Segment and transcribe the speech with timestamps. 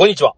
[0.00, 0.34] こんにちは。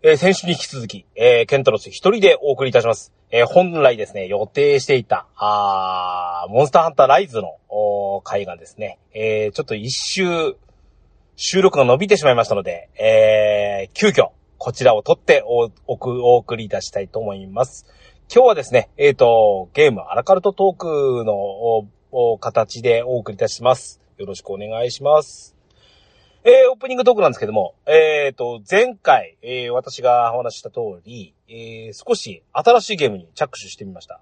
[0.00, 3.12] えー先週に引き続き、えーケントロス一人でお送りいたします。
[3.32, 10.54] えー本来ですね、予定していた、あモンスターハンターライズの、おー回がですね、えーちょっと一周、
[11.34, 14.28] 収録が伸びてしまいましたので、えー急遽、
[14.58, 17.84] こちらを取ってお、おく、お送りいたしたいと思います。
[18.32, 24.00] 今日はですね、えっ、と、ゲームアラカルトトークの、おお形でお送りいたします。
[24.18, 25.55] よろしくお願いします。
[26.48, 34.20] えー、オープニングトークなんですけども、えーと、前回、えー、私がお話した通り、えー、少し新しいゲームに着手してみました。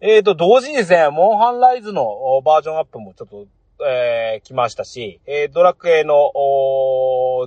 [0.00, 3.46] えーと、同時にですね、モンハンライズのバージョンアップもちょっと、
[3.86, 6.32] えー、来ましたし、え、ドラクエの、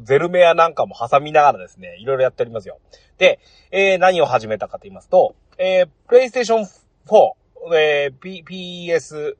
[0.06, 2.80] ゼルメアなんかも挟みながらですね、いろいろやっておりますよ。
[3.18, 9.36] で、え、何を始めたかと言いますと、えー、プレイステーション4、えー、P、PS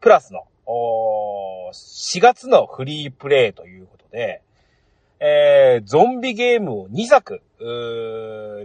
[0.00, 4.42] プラスの、4月のフリープレイということで、
[5.20, 7.42] えー、ゾンビゲームを2作、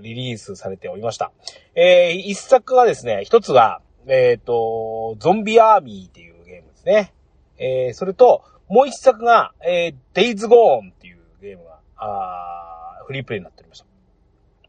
[0.02, 1.32] リリースされておりました。
[1.76, 7.14] えー、1作がですね、1つが、えっ、と、ゾンビアーミーっていうゲームですね。
[7.58, 13.86] えー、それと、もう1作が、えー、デイズゴーンっていうゲームが、あフリープレイになっておりました。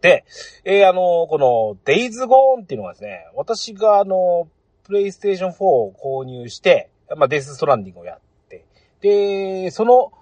[0.00, 0.24] で、
[0.64, 4.48] えー、あのこの、デイズゴーンっていうのがですね、私があの
[4.84, 8.64] プレイステーション4を購入して、まあ、デスストランディングをやって、
[9.00, 10.12] で、その、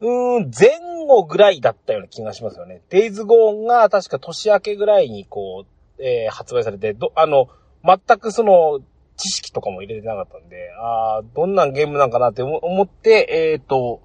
[0.00, 2.82] うーん、前後ぐらいだったような気がしますよね。
[2.90, 7.48] デイズゴーンが確か年明けぐらいにこう、えー発売されて、ど、あの、
[7.84, 8.80] 全くその、
[9.16, 14.00] 知識とかも入れてなかったんで、ああ、どんなゲームなんかなって思って、えっ、と、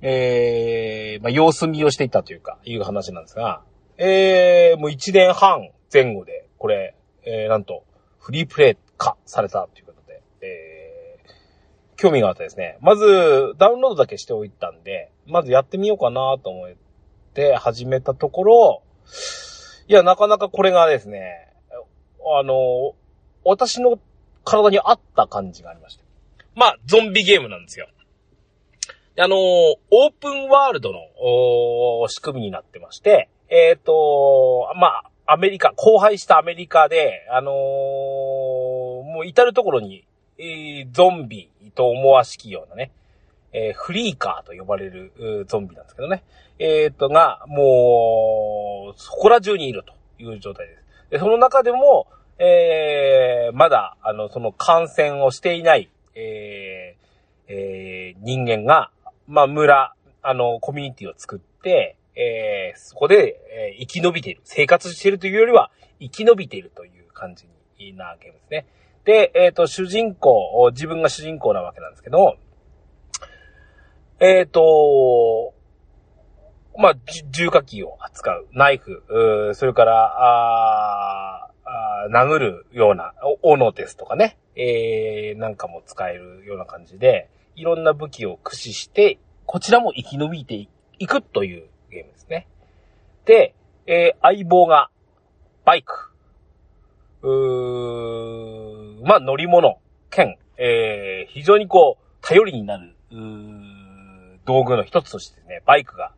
[0.00, 3.62] えー、まあ、様子見をしていたというか、いう話なんですが、
[3.98, 7.84] えー、もう1年半前後で、これ、えー、なんと、
[8.18, 10.71] フリープレイ化されたということで、えー、
[12.02, 16.72] 興味があってですね、まず、ダウンロードだけしておいたんで、まずやってみようかなと思っ
[17.32, 18.82] て始めたところ、
[19.86, 21.54] いや、なかなかこれがですね、
[22.36, 22.96] あの、
[23.44, 24.00] 私の
[24.42, 26.02] 体に合った感じがありまして。
[26.56, 27.86] まあ、ゾンビゲームなんですよ。
[29.16, 40.04] あの、オープンワールドの仕組みになってまして、えっ、と、まあ、アメリカ、荒廃したアメリカで、あのーもう至るところに、
[40.38, 42.92] えーゾンビと思わしきようなね、
[43.52, 46.24] えーフリーカーと呼ばれるゾンビなんですけどね。
[46.58, 50.82] えっ、と、が、もう、そこら中にいるという状態です。
[51.10, 52.06] で、その中でも、
[52.38, 58.90] えーまだ、あの、その感染をしていない、えーえー人間が、
[59.26, 63.40] まあ、村、あの、コミュニティを作って、えーそこで、
[63.74, 64.40] えー生き延びている。
[64.44, 67.46] 生活しているというよりは、生き延びているという感じ
[67.78, 68.66] になゲームですね。
[69.04, 72.36] で、えっ、と、主人公、自分が主人公なわけなんですけど、
[74.20, 75.54] えっ、と、
[76.78, 76.94] まあ、
[77.30, 79.02] 重火器を扱う、ナイフ、
[79.54, 83.12] それから、ああ殴るような、
[83.42, 90.68] 斧ですとかね、えー、なんかも使えるような感じで、いろんな武器を駆使して、こちらも生き延びて
[90.98, 92.46] いくというゲームですね。
[93.24, 93.54] で、
[93.86, 94.90] えー相棒が、
[95.64, 96.11] バイク。
[97.22, 99.78] うーまあ、乗り物、
[100.10, 106.12] 兼、えー非常にこう、頼りになる、うー道具の一つとしてね、バイクが、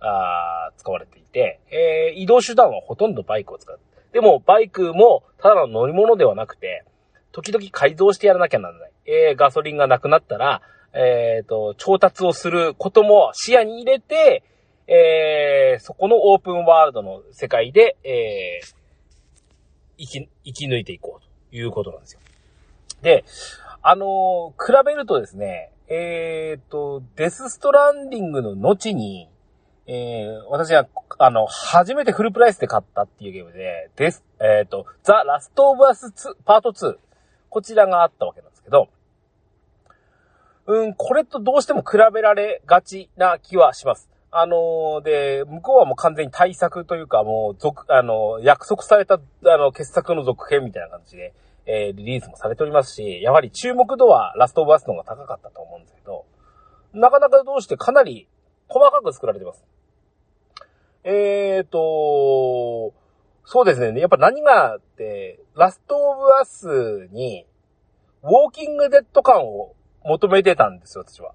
[0.00, 3.78] あー使われていて、えー移動手段はほとんどバイクを使う。
[4.12, 6.84] でも、バイクも、ただの乗り物ではなくて、
[7.32, 8.90] 時々改造してやらなきゃならない。
[9.06, 10.62] えーガソリンがなくなったら、
[10.92, 14.42] えっ、と、調達をすることも視野に入れて、
[14.88, 18.79] えーそこのオープンワールドの世界で、えー
[20.00, 22.20] 生き、生き抜いていこうということなんですよ。
[23.02, 23.24] で、
[23.82, 29.28] あのー比べるとですね、えっ、と、デスストランディングの後に、
[29.86, 30.86] えー私は、
[31.18, 36.96] あの、初めてフルプライスで買ったっていうゲームで、です、えっ、と、ザ・ラストオブアス2、パート2、
[37.48, 38.88] こちらがあったわけなんですけど、
[40.66, 44.08] うん、これとどうしても比べられがちな気はします。
[44.32, 51.34] あのーで、向こうはもう完全に対策というか、もう、続、あの、約束された、あの、傑作の続編みたいな感じで、
[51.66, 56.24] えーリリースもされておりますし、やはり注目度はラストオブアスの方が高かったと思うんですけど、
[56.92, 58.28] なかなかどうしてかなり
[58.68, 59.64] 細かく作られてます。
[61.04, 62.92] えーと、
[63.44, 64.00] そうですね。
[64.00, 67.46] やっぱ何があって、ラストオブアスに、
[68.22, 69.74] ウォーキングデッド感を
[70.04, 71.34] 求めてたんですよ、私は。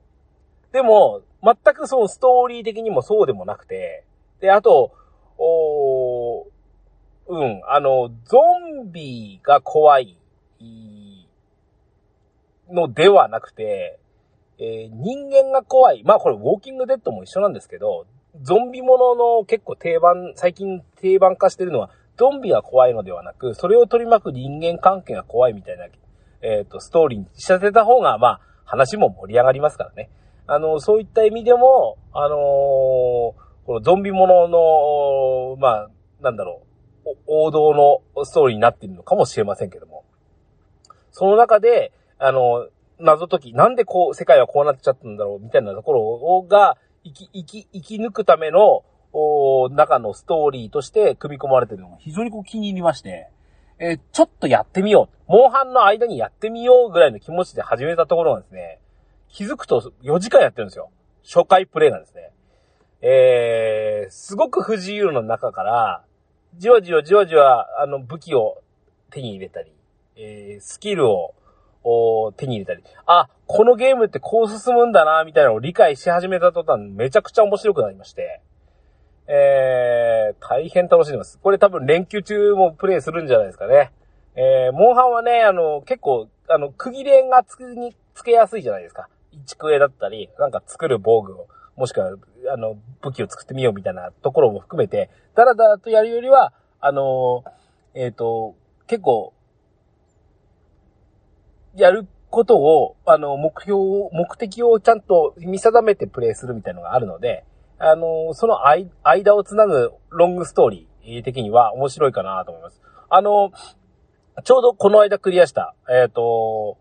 [0.72, 4.04] でも、全くそのストーリー的にもそうでもなくて、
[4.42, 4.94] で、あと、
[5.38, 6.48] お
[7.28, 8.40] うん、あの、ゾ
[8.84, 10.18] ンビが怖い
[12.70, 14.00] のではなくて、
[14.58, 16.04] えー、人間が怖い。
[16.04, 18.06] まあこれウォーキングデッドも一緒なんですけど、
[18.42, 25.86] ゾンビものの結構定番、最近定番化してるのは、ゾンビが怖いのではなく、それを取り巻く人間関係が怖いみたいな、
[26.42, 30.10] えっ、ー、と、ストーリーに仕立てた方が、まあ、話も盛り上がりますからね。
[30.48, 33.36] あの、そういった意味でも、あのー、こ
[33.70, 35.90] のゾンビものの、まあ、
[36.22, 36.62] なんだろ
[37.06, 40.04] う、王道のストーリーになっているのかもしれませんけども。
[41.12, 42.68] その中で、あの、
[43.00, 48.84] 謎解き、なんでこう、世界はこうなっちゃったんだろう、みたいなところが、生き、生き、生き抜くための、
[49.18, 53.30] お中のストーリーとして組み込まれてるのが非常にこう気に入りまして、
[53.80, 55.32] えー、ちょっとやってみよう。
[55.32, 58.80] モンハンの間にやってみようぐらいの気持ちで始めたところがですね、
[59.36, 60.92] 気づくと4時間やってるんですよ。
[61.22, 62.32] 初回プレイなんですね。
[63.02, 66.06] えー、すごく不自由の中から、
[66.58, 68.64] じわじわじわじわ、あの、武器を
[69.12, 69.74] 手に入れたり、
[70.16, 71.34] えー、スキルを
[72.38, 78.42] 手に入れたり、あ、このゲームってこう進むんだな、みたいなのを理解し始めた途端、めちゃくちゃ面白くなりまして、
[79.28, 81.40] えー、大変楽しんでます。
[81.44, 83.92] これ多分連休中もプレイするんじゃないですかね。
[84.36, 89.10] えー、モンハンはね、あの、結構、あの、区切れがつくに、つけやすいじゃないですか。
[89.44, 92.16] 一区絵だったり、なんか作る防具を、もしくは、
[92.54, 97.44] あの、武器を作ってみようみたいなところも含めて、だらだらとやるよりは、あの、
[97.94, 98.56] えっ、ー、と、
[98.88, 99.34] 結構、
[101.76, 107.46] やることを、あの、目標を、目的をちゃんと見定めてプレイするみたいなのがあるので、
[107.78, 108.68] あの、その
[109.04, 112.82] 間をつなぐロングストーリー的には面白いかなと思います。
[113.10, 113.52] あの、
[114.44, 116.78] ちょうどこの間クリアした、えっ、ー、と、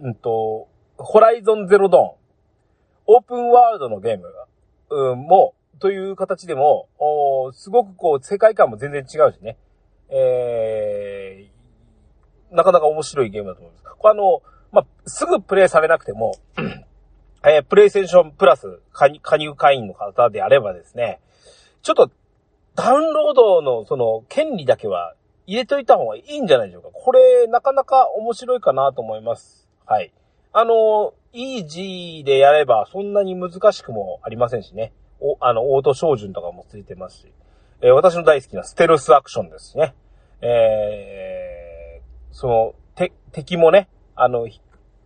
[0.00, 2.10] うんと、ホライゾンゼロドーン、
[3.06, 4.32] オープンワールドのゲーム、
[4.90, 9.56] うん、も、という形でも、おすごくこう、世界観も全然違うしね。
[10.08, 13.84] えー、なかなか面白いゲームだと思います。
[13.98, 14.42] これあの、
[14.72, 16.34] まあ、すぐプレイされなくても、
[17.46, 21.20] えー、プレイステーションプラス加入会員の方であればですね、
[21.82, 22.10] ちょっと
[22.74, 25.14] ダウンロードのその権利だけは
[25.46, 26.88] 入れといた方がいいんじゃないでしょうか。
[26.92, 29.63] これなかなか面白いかなと思います。
[29.86, 30.12] はい。
[30.52, 34.92] あの、イージーでやればそんなに難しくもありませんしね。
[35.20, 37.32] お、あの、オート照準とかもついてますし。
[37.80, 39.94] えー、私の大好きなステルスアクションですね。
[40.40, 44.48] えー、その、て、敵もね、あの、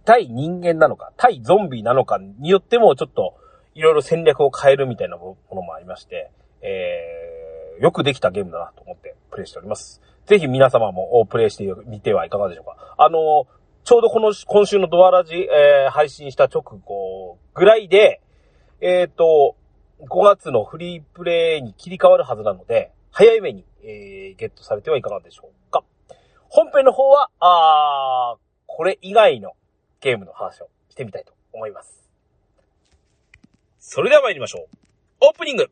[0.05, 3.35] 対人間なのか、対ゾンビなのかによってもちょっと
[3.75, 6.31] いろいろ戦略を変えるみたいなものもありまして、
[6.63, 10.01] えー、よくできたゲームだなと思ってプレイしております。
[10.27, 12.95] ぜひ皆様もプレイしてみてはいかがでしょうか。
[12.99, 13.47] あの、
[13.89, 18.21] ちょうどこの今週のドアラジ、えー、配信した直後ぐらいで、
[18.83, 19.57] えっ、ー、と、
[20.01, 25.85] 5月のフリープレイに切り替わるはずなので、早い目に、えー、ゲットされてはいかがでしょうか。
[26.51, 29.53] 本編の方は、あー、これ以外の
[30.03, 32.07] ゲームの話をしてみたいと思います。
[33.79, 34.77] それでは参りましょう。
[35.23, 35.71] オープニング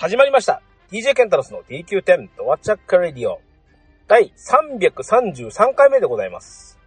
[0.00, 0.62] 始まりました。
[0.90, 3.42] DJ ケンタロスの DQ10 ドアチャックレディオ
[4.08, 6.78] 第333回目でございます。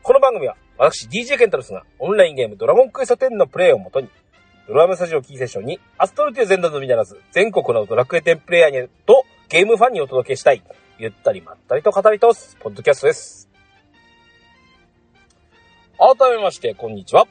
[0.00, 4.08] この番組は私 DJ ケンタロスがオンラインゲームドラゴンクエスト10のプレイをもとに
[4.68, 10.62] ドラムスタジオキーセッションにアストルティア全土のみならず全国のドラクエ10プレイヤーにとゲームファンにお届けしたい
[11.00, 13.50] ゆったりまったりと語り通すポッドキャストです。
[15.98, 17.26] 改めましてこんにちは。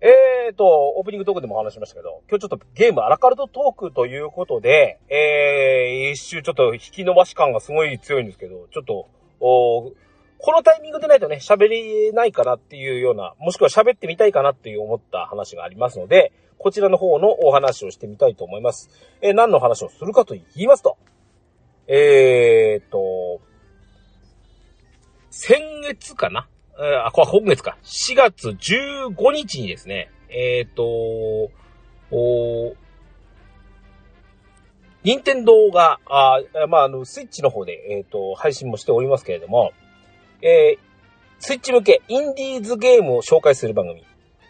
[0.00, 9.08] えーと、オープニングトークでも話しましたけど、今日ちょっとゲームアラカルトトークということで、えー、一周ちょっと引き伸ばし感がすごい強いんですけど、ちょっと、
[9.40, 9.92] お
[10.38, 18.90] このタイミングでないとね、喋れないかなっていうような、もしくは喋ってみたいかなっていう思った話がありますので、こちらの方のお話をしてみたいと思います。
[19.22, 20.98] えー、何の話をするかと言いますと、
[21.86, 23.40] えーと、
[25.30, 26.46] 先月かな
[26.78, 27.76] あ、これ今月か。
[27.84, 30.84] 4月15日にですね、えっ、ー、と、
[32.10, 32.74] お
[35.04, 39.72] 任天堂が、あまあ、あの、スイッチの方で、えっ、ー、と、配信もしておりますけれども、
[40.42, 40.78] えー、
[41.38, 44.04] スイッチ向けインディーズゲームを紹介する番組、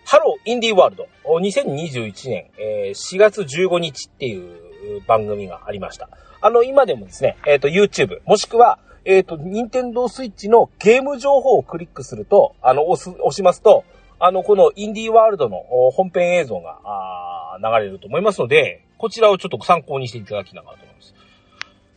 [0.07, 6.09] ハローインディーワールド2021年、えー、4月15日っていう番組がありました。
[6.41, 13.85] あの、今でもですね、えっ、ー、と、YouTube、もしくは、えっ、ー、と、ニンテンドースイッチのゲーム情報をクリックすると、あの、押す、押しますと、
[14.19, 15.59] あの、このインディーワールドの
[15.93, 21.15] 本編映像が、あ流れると思いますので、こちらをちょっと参考にしていただきながらと思います。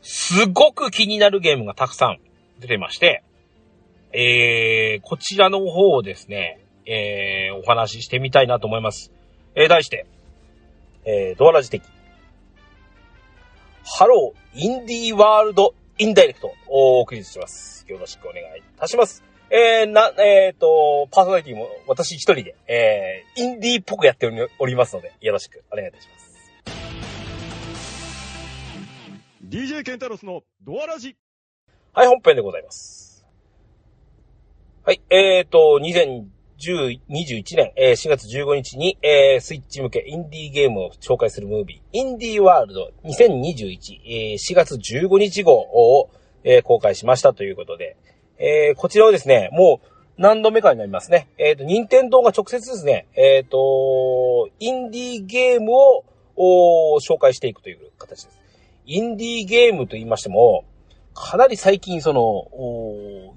[0.02, 2.20] すごく気になるゲームがたくさん
[2.60, 3.24] 出てまして、
[4.14, 9.12] えー、こちらの方をですね、えー、お話ししてみたいなと思います。
[9.56, 10.06] えー、題して、
[11.06, 11.84] えー、ドアラジ的、
[13.84, 17.84] Hello Indie World in Direct をお送りします。
[17.88, 19.24] よろしくお願いいたします。
[19.50, 24.28] えー、な、えっ、ー、と、パーソナリティも私一人で、えー、インディーっぽくやって
[24.60, 26.28] おりますので、よろしくお願いいたします。
[29.44, 31.16] DJ ケンタロスのドアラジ。
[31.94, 33.26] はい、本編でございます。
[34.86, 35.80] はい、えっ、ー、と、
[36.60, 46.10] 2021年、えー、4月15日に、えー、スイッチ向けインディーゲームを紹介するムービー、インディーワールド2021、えー、4月15日号を、
[46.44, 47.96] えー、公開しましたということで、
[48.40, 49.88] えー、こちらをですね、もう
[50.18, 51.28] 何度目かになりますね。
[51.38, 55.72] えっ、ー、と、任天堂が直接ですね、えっ、ー、と、インディーゲーム
[56.36, 58.40] を紹介していくという形です。
[58.88, 60.66] インディーゲームと言いましても、
[61.14, 62.48] かなり最近その、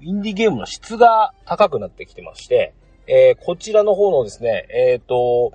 [0.01, 2.73] インディーゲームの質が高くなってきてまして、
[3.07, 5.53] えー、こちらの方のですね、えっ、ー、と、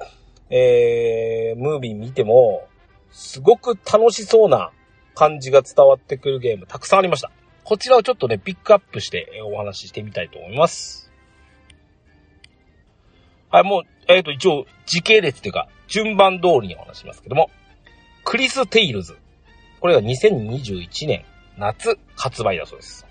[0.50, 2.68] えー、ムービー見ても、
[3.10, 4.70] すごく楽しそうな
[5.14, 7.30] 感じが伝わってくるゲームたくさんありました。
[7.64, 11.10] こちらをちょっとね、ピックアップしてお話ししてみたいと思います。
[13.50, 17.50] はい、もう、えっ、ー、と、一応、時系列っていうか、順番通りにお話しますけども、
[18.24, 19.16] クリス・テイルズ。
[19.80, 21.24] これが2021年
[21.56, 23.06] 夏発売だそうです。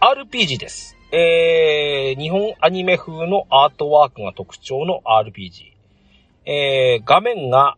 [0.00, 0.96] RPG です。
[1.12, 5.64] えー、日本アニメ風のアートワークが特徴の RPG。
[6.46, 7.76] えー、画面が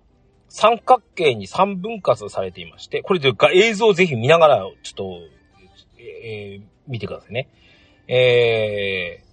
[0.49, 5.43] 三角形に三分割されていまして、これで映像をぜひ見ながら、ちょっと
[6.23, 7.49] えー、見てくださいね。
[8.09, 9.27] えー、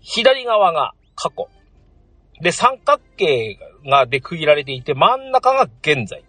[0.00, 1.48] 左側が過去。
[2.40, 6.24] で、三角形がで区切られていて、真ん中が現在。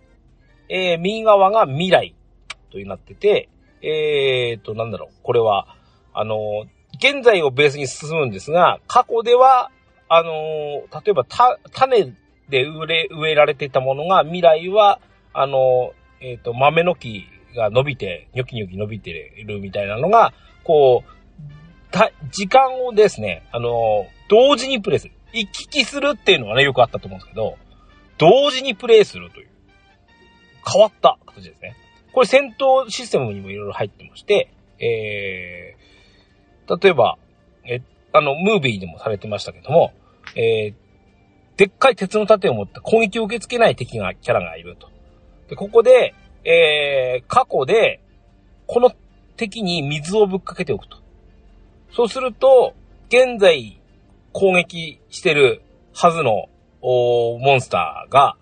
[0.69, 2.15] えー、右側が未来
[2.71, 3.49] となってて、
[3.81, 5.76] えーと、なんだろう、これは、
[6.19, 9.69] あの、現在をベースに進むんですが、過去では、
[10.09, 12.13] あの、例えば、た、種
[12.49, 14.99] で植え、植えられていたものが、未来は、
[15.33, 19.11] あの、えっ、ー、と、豆の木が伸びて、ニョキニョキ伸びて
[19.45, 20.33] るみたいなのが、
[20.63, 25.13] こう、た、時間をですね、あの、同時にプレイする。
[25.33, 27.57] 行き来するっていうのはね、よくあったと思うんですけど、
[28.17, 29.49] 同時にプレイするという、
[30.65, 31.75] 変わった形ですね。
[32.11, 35.76] これ戦闘システムにもいろいろ入ってまして、えー、
[36.67, 37.17] 例えば、
[37.65, 37.81] え、
[38.13, 39.93] あの、ムービーでもされてましたけども、
[40.35, 40.73] えー、
[41.57, 44.89] でっかい鉄の盾を持った攻撃を受け付けない敵が、キャラがいると。
[45.49, 48.01] で、ここで、えー、過去で、
[48.67, 48.91] この
[49.37, 50.97] 敵に水をぶっかけておくと。
[51.93, 52.73] そうすると、
[53.09, 53.79] 現在
[54.33, 55.61] 攻撃してる
[55.93, 56.49] はずの
[56.81, 58.35] おモンスターが、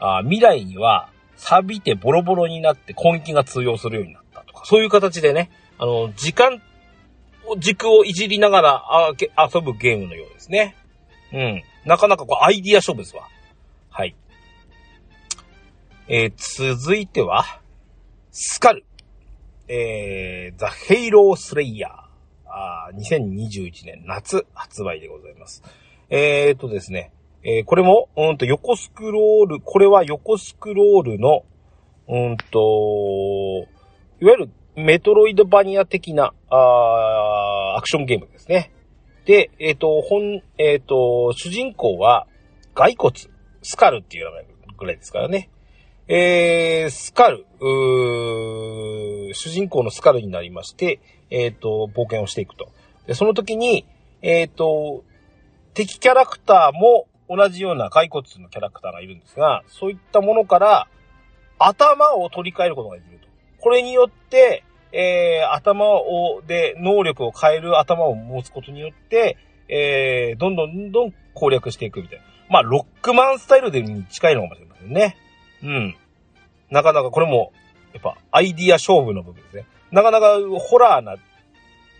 [0.00, 6.60] あ未来には錆びてボロボロになって攻撃が通用するようになったとか、そういう形でね、あの、時間、
[7.58, 10.76] 軸をいじりながらあけ遊ぶゲームのようですね。
[11.32, 11.62] うん。
[11.84, 13.28] なかなかこうアイディア勝負ですわ。
[13.90, 14.14] はい。
[16.08, 17.44] えー、続いては、
[18.30, 18.84] スカル。
[19.68, 22.10] えー、ザ・ヘイロー・スレイヤー。
[22.52, 25.62] あ2021年夏発売でございます。
[26.08, 31.44] えーとですね、えー、これも、うんと、横スクロール、これは横スクロールの、
[32.08, 33.66] うんと、
[34.20, 38.72] いわゆるメトロイドバニア的な、あアクションゲームですね。
[39.24, 42.26] で、えっ、ー、と、本、えっ、ー、と、主人公は、
[42.74, 43.14] 骸骨、
[43.62, 44.46] スカルっていう名前
[44.78, 45.50] ぐらいですからね。
[46.08, 51.00] えー、スカル、主人公のスカルになりまして、
[51.30, 52.68] えっ、ー、と、冒険をしていくと。
[53.06, 53.86] で、その時に、
[54.22, 55.04] えっ、ー、と、
[55.74, 60.88] 敵キャラクターも同じような骸骨のキャラクターがいるんですが、そういったものから
[61.58, 63.19] 頭を取り替えることができる。
[63.60, 69.36] これによって、えー、頭を、で、能力を変える頭を持つことによって、
[69.68, 72.24] えー、どんどんどんどん攻略していくみたいな。
[72.48, 75.16] まあ、ロックマンスタイルでに近いのかもしれませんね。
[75.62, 75.96] うん。
[76.70, 77.52] なかなかこれも、
[77.92, 79.66] やっぱアイディア勝負の部分ですね。
[79.92, 81.16] なかなかホラーな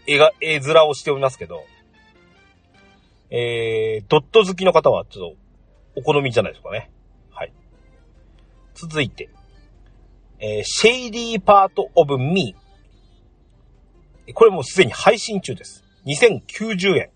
[0.06, 1.64] 絵が、絵面をしておりますけど、
[3.30, 5.34] えー、ドット好きの方はちょっ
[5.94, 6.90] とお好みじゃないですかね。
[7.30, 7.52] はい。
[8.74, 9.28] 続いて、
[10.42, 14.32] えー、シェイディーパートオブミー。
[14.32, 15.84] これもすでに配信中です。
[16.06, 17.10] 2090円。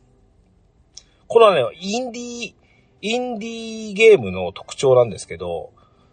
[1.27, 2.55] これはね、インディー、
[3.01, 5.73] インディーゲームの特徴なんですけど、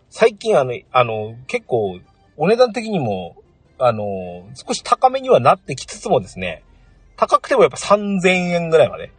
[0.09, 1.99] 最近あの、あの、結構、
[2.37, 3.35] お値段的にも、
[3.77, 6.63] あの、少し高めにはなってきつつもですね、
[7.17, 9.11] 高くてもやっぱ3000円ぐらいまで、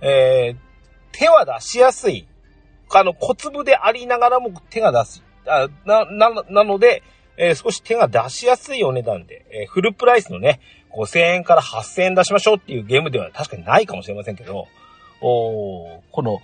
[0.00, 0.56] えー、
[1.10, 2.28] 手は出しやすい。
[2.92, 7.02] あの、小粒でありながらも手が出す、あな、な、なので、
[7.42, 10.60] えー、少し手が出しやすいお値段で、えー、フルプライスのね、
[10.94, 14.68] 5000円から8000円出しましょうっていうゲームでは確かにないかもしれませんけど、
[15.22, 16.40] おこの、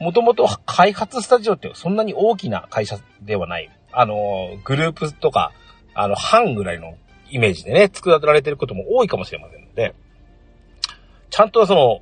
[0.00, 3.70] もともと開発スタジオってそんなに大きな会社ではない。
[3.92, 5.52] あの、グループとか、
[5.92, 6.96] あの、半ぐらいの
[7.30, 9.94] イメージでね、作られてることも多いかもしれませんので、
[11.28, 12.00] ちゃんとその、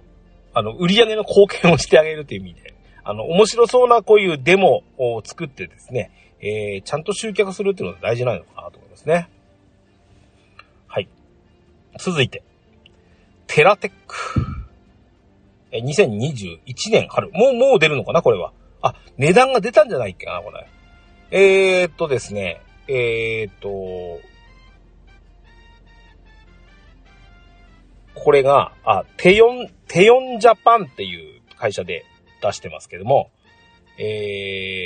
[0.54, 6.10] あの、売り上げの貢献をしてあげるという意味で、あの、面白そうなこういうデモを作ってですね、
[6.42, 9.30] えー、ちゃんと集客するっていうのが大事なのかなと思いますね。
[10.88, 11.08] はい。
[11.98, 12.42] 続いて、
[13.46, 14.16] テラテック。
[15.70, 17.30] え、2021年春。
[17.30, 18.52] もう、もう出るのかなこれは。
[18.82, 20.66] あ、値段が出たんじゃないっけかなこれ。
[21.30, 24.20] えー、っとですね、えー、っと、
[28.14, 32.04] これが、あ、テヨン、テヨンジャパンっていう会社で
[32.42, 33.30] 出してますけども、
[33.98, 34.81] えー、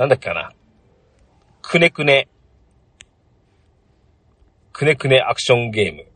[0.00, 0.50] なんだっけかな。
[1.60, 2.28] くねくね、
[4.72, 6.06] くねくねアクションゲーム。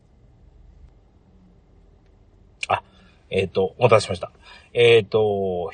[2.67, 2.81] あ、
[3.29, 4.31] えっ、ー、と、お待たせしました。
[4.73, 5.69] えっ、ー、と、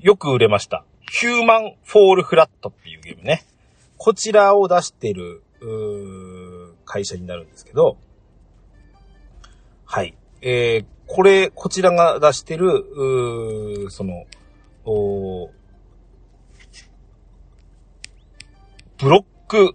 [0.00, 0.84] よく売れました。
[1.10, 3.44] ヒューマンフォールフラットっていうゲームね。
[3.96, 5.42] こちらを出してる、
[6.84, 7.96] 会社になるんですけど、
[9.84, 10.14] はい。
[10.40, 14.24] えー、これ、こちらが出してる、その、
[14.84, 15.50] お
[18.98, 19.74] ブロック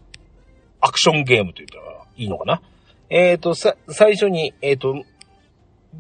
[0.80, 2.62] アクションゲームと言ったらいいのかな？
[3.10, 5.04] えっ、ー、と、さ、最初に、えっ、ー、と、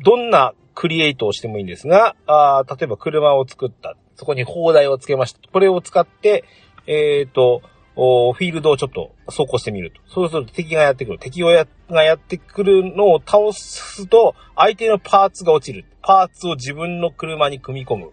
[0.03, 3.97] どんなクリエイトをしてもいいんですが、あ例えば車を作った。
[4.15, 5.39] そこに砲台をつけました。
[5.51, 6.45] これを使って、
[6.87, 7.61] えっ、ー、と、
[7.93, 10.01] フィールドをちょっと走行してみると。
[10.07, 11.19] そうすると敵がやってくる。
[11.19, 15.85] 敵をやがやってくるのを倒すと、相手のパーツが落ちる。
[16.01, 18.11] パーツを自分の車に組み込む。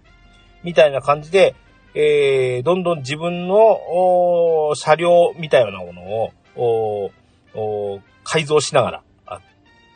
[0.65, 1.55] みたいな感じで、
[1.95, 7.13] えー、どんどん自分の車両みたいなもの
[7.45, 9.03] を改造しながら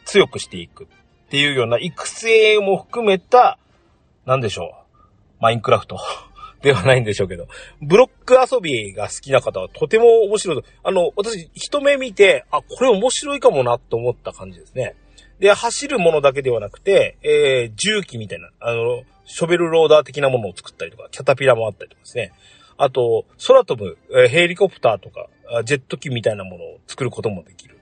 [0.05, 0.87] 強くしていくっ
[1.31, 3.59] ていうような育成も含めた、
[4.27, 4.97] なんでしょう。
[5.41, 5.99] マインクラフト。
[6.61, 7.49] ではないんでしょうけど、
[7.81, 10.63] ブロック遊びが好きな方はとても面白い。
[10.85, 14.95] あの、私、一目見て、あ、これ面白いかもなと思った感じですね。
[15.41, 22.33] で、走るものだけではなくて、えー、重機みたいな、あの、ショベルローダー的なものを作ったりとか、キャタピラもあったりとかですね。
[22.77, 25.29] あと、空飛ぶ、え、ヘリコプターとか、
[25.65, 27.79] ジェット機みたいなものを作ることもできる。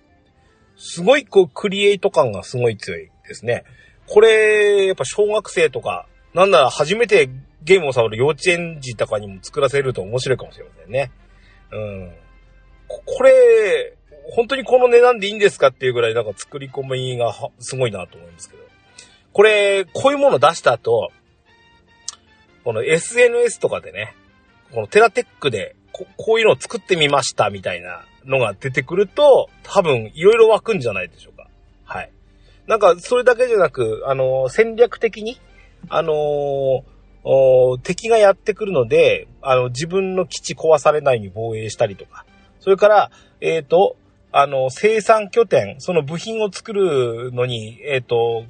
[0.76, 3.64] すごい、こう、クリエイト感がすごい強いですね。
[4.06, 7.28] これ、やっぱ小学生とか、なんなら初めて
[7.62, 11.10] ゲームを触る幼稚園児とかにも作らせると面白いかもしれませんね。
[11.72, 12.12] うん。
[12.88, 13.96] これ、
[14.32, 18.62] 本当にこの値段でいいんですかっていうぐらいなんか作り込みがすごいなと思いますけど。
[19.32, 21.10] これ、こういうもの出した後、
[22.64, 24.14] この SNS とかでね、
[24.72, 31.48] このテラテックでここういうのを作ってみましたみたいなのが出てくると、多分いろいろ湧くんじゃないでしょうか。
[31.84, 32.10] はい。
[32.66, 35.40] なんか、それだけじゃなく、あの、戦略的に、
[35.88, 36.82] あのー
[37.82, 42.24] 敵がやってくるので、あの、自分の基地壊されないように防衛したりとか、
[42.60, 43.10] それから、
[43.42, 43.96] えっ、ー、と、
[44.32, 48.44] あの、生産拠点、その部品を作るのに、えっ、と、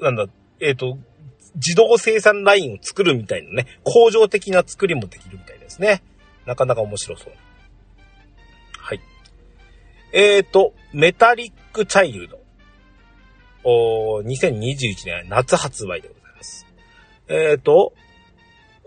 [0.00, 0.26] なんだ、
[0.60, 0.98] えっ、と、
[1.54, 6.02] 自動生産ラインを作るみたいなね、工場的な作りもできるみたいですね。
[6.46, 7.32] なかなか面白そう。
[8.78, 9.00] はい。
[10.12, 12.40] え、ー、と、メタリックチャイルド。
[13.62, 16.66] お2021年夏発売でございます。
[17.28, 17.92] えっ、ー、と、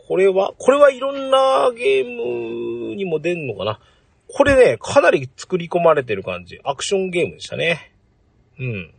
[0.08, 3.80] これは、これはいろんなゲームにも出んのかな
[4.28, 6.60] これね、かなり作り込まれてる感じ。
[6.64, 7.94] アクションゲームでしたね。
[8.60, 8.94] うん。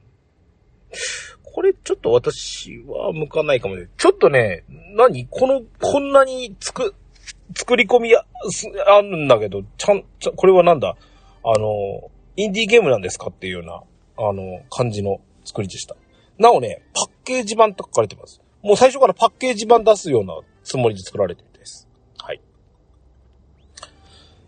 [1.54, 3.86] これちょっと私は向かないかもね。
[3.96, 4.64] ちょっとね、
[4.96, 5.24] 何？
[5.28, 6.96] この、こんなにつく、
[7.56, 8.24] 作り込みあ
[8.88, 10.96] あるんだけど、ちゃん、ちゃこれはなんだ？
[11.44, 13.82] あの、インディーゲームなんですかっていうような、
[14.28, 15.94] あの、感じの作りでした。
[16.38, 18.40] なおね、パッケージ版と書かれてます。
[18.64, 21.86] もう最初からパッケージ版出すようなつもりで作られてるんです。
[22.18, 22.40] はい。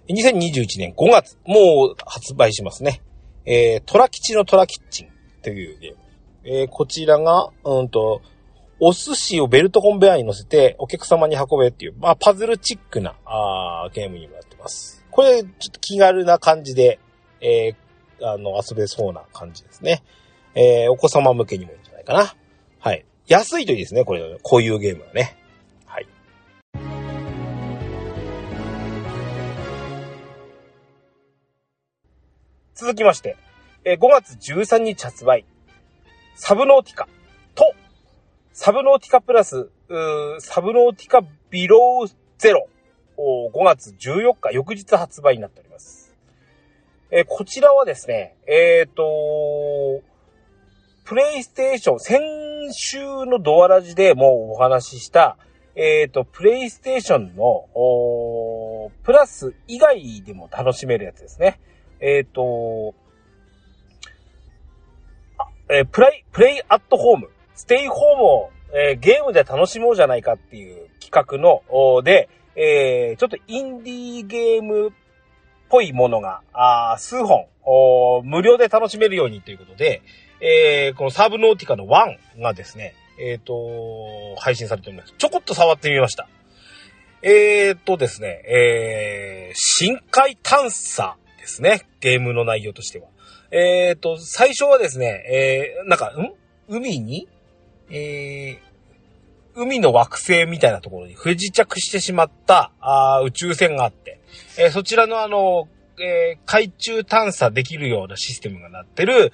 [0.08, 3.00] 2021年5月、もう発売しますね。
[3.44, 5.08] えー、トラ吉のトラキッチン
[5.42, 5.98] というゲーム。
[6.46, 8.22] えー、こちらが、うんと、
[8.78, 15.04] お寿司をベルトコンベアに乗せてお客様に運べっていう、まあ、パズルチックな、あーゲームにもなってます。
[15.11, 17.00] これ、ちょっと気軽な感じで、
[17.40, 20.04] えー、あの、遊べそうな感じですね。
[20.54, 22.35] えー、お子様向けにもいいんじゃないかな。
[22.78, 23.04] はい。
[23.26, 25.37] 安いといいですね、これ、こういうゲームはね。
[25.85, 26.06] はい。
[32.74, 33.37] 続きまして、
[33.85, 35.44] え5月13日発売、
[36.38, 37.09] サブノーティカ
[37.55, 37.72] と、
[38.53, 39.70] サブノーティカプラス、
[40.38, 42.68] サブノーティカビローゼロ、
[43.16, 46.14] 5月14日、翌日発売になっております。
[47.11, 50.03] えこちらはですね、えっ、ー、と、
[51.05, 52.20] プレイステーション、先
[52.75, 55.38] 週のドアラジでもお話しした、
[55.75, 61.59] えっ、ー、と、プレイステーションの、プラス以外でも楽しめるやつですね。
[62.01, 62.94] えっ、と、
[65.68, 74.92] えー、プレイ、プレイアットホーム、ステイホームを、えー、ゲームで楽しもうじゃないかっていう企画の、で、えー、ちょっとインディーゲームっ
[75.68, 77.46] ぽいものが、あ数本、
[78.24, 80.02] 無料で楽しめるようにということで、
[80.40, 85.14] えー、このサーブノーティカの1がですね、えっ、ー、と、配信されております。
[85.16, 86.29] ちょこっと触ってみました。
[87.22, 91.87] えー、っとですね、えー、深海探査ですね。
[92.00, 93.09] ゲームの内容としては。
[93.50, 96.32] えー、っと、最初はですね、えー、なんか、ん？
[96.68, 97.28] 海に？
[97.88, 104.20] えー、海の惑星みたいなところに不時着してしまったあ宇宙船があって、
[104.59, 105.68] えー、そちらのあの、
[106.00, 109.32] えー、海中探査できるようなシステムがなってる、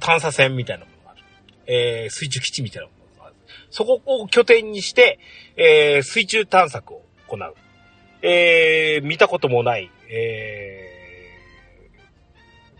[0.00, 1.22] 探査船みたいなものがある。
[1.66, 3.34] えー、水中基地みたいなものがある。
[3.70, 5.18] そこを拠点にして、
[5.56, 7.54] えー、水中探索を行う。
[8.22, 10.95] えー、見たこともない、え、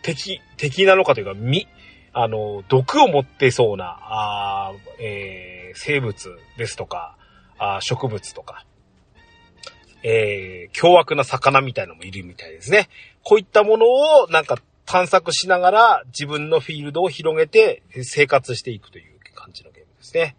[0.07, 1.66] 敵、敵なのかというか、み、
[2.12, 7.16] あの、毒を持ってそうな、あえー、生物ですとか、
[7.59, 8.64] あ植物とか、
[10.05, 12.88] えー、凶悪な魚みたいのもいるみたいですね。
[13.25, 20.37] こういったものをなんか探索しながら自分のフィールドを広げて生活していくという感じのゲームですね。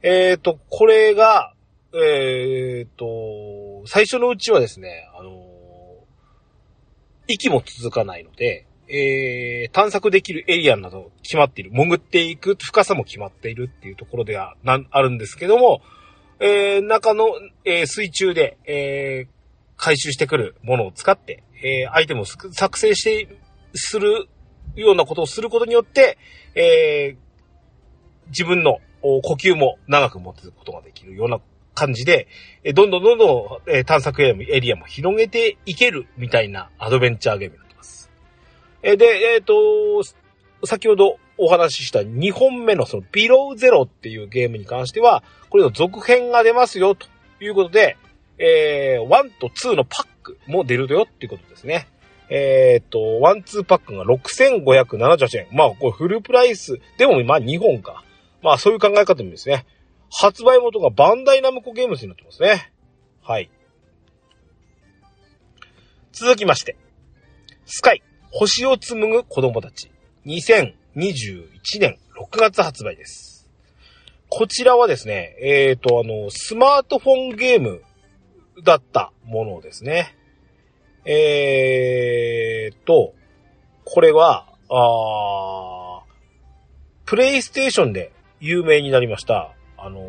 [0.00, 1.52] えっ、ー、と、これが、
[1.92, 5.44] えっ、ー、と、最初のうちはですね、あの
[7.26, 11.70] 息も続かないので、えー、探索できるエリアなど決まっている。
[11.72, 15.82] 潜っていく深さも決まっているっていうところでは、な、あるんですけども、
[16.40, 17.26] えー、中の、
[17.64, 19.28] えー、水中で、えー、
[19.76, 23.36] 回収してくるものを使って、えー、アイテムを作成して、
[23.74, 24.28] する
[24.74, 26.16] ようなことをすることによって、
[26.54, 31.40] えー、自分の呼吸も長く持つことができるような
[31.74, 32.26] 感じで、
[32.64, 37.58] えどんどんどんどん、え探索エリアも広げていけるみたいなアドベンチャーゲーム。
[38.82, 40.02] えで、えっ、ー、と、
[40.66, 47.06] 先ほどお話しした2本目のそのビローゼロっていうゲームに関しては、これの続編が出ますよと
[47.40, 47.96] いうことで、
[48.38, 51.88] えー、1と2のパックも出るよっていうことですね。
[52.30, 55.48] えー、っと、1、2パックが6578円。
[55.52, 56.78] まあ、これフルプライス。
[56.98, 58.04] でも、まあ2本か。
[58.42, 59.64] まあ、そういう考え方もですね。
[60.10, 62.72] 発売元がバンダイナムコゲームズになってますね。
[63.22, 63.50] はい。
[66.12, 66.76] 続きまして。
[67.66, 69.90] スカイ、星を紡ぐ子供たち。
[70.26, 73.48] 2021年6月発売です。
[74.28, 77.82] こちらはですね、えっ、ー、と、あの、スマートフォンゲーム
[78.62, 80.14] だったものですね。
[81.04, 83.14] えーと、
[83.84, 86.02] これは、あ
[87.06, 90.04] プレイステーションで有名になりました、あのー、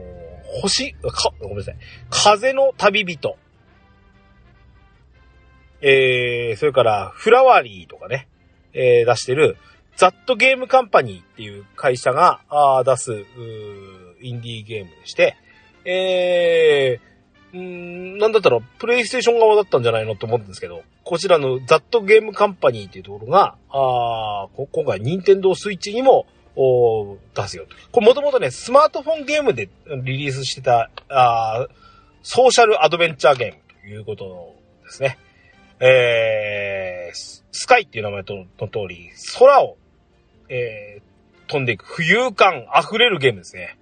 [0.62, 1.78] 星、か、ごめんなさい。
[2.10, 3.38] 風の旅人。
[5.82, 8.28] えー、それから、フラワーリーとかね、
[8.74, 9.58] えー、出してる、
[9.96, 13.26] ザットゲームカンパニーっていう会社があ出す、
[14.22, 15.36] インディーゲームでして、
[15.86, 26.28] えー、んなんだったら、プレイステーション側だったんじゃないのと思うんですけど、こちらのザットゲームカンパニーっていうところが、あ今回、ニンテンドースイッチにも、
[27.36, 27.76] 出すよと。
[27.92, 29.70] これもともとね、スマートフォンゲームで
[30.04, 31.68] リリースしてた、あ
[32.22, 35.18] ソーシャルアドベンチャーゲームということですね。
[35.80, 37.16] えー、
[37.52, 39.78] スカイっていう名前との通り、空を
[40.50, 43.78] えー、飛んでいく浮遊感溢れるゲームですね。